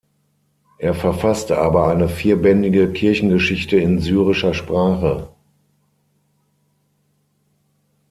[0.79, 5.27] Er verfasste aber eine vierbändige Kirchengeschichte in syrischer Sprache.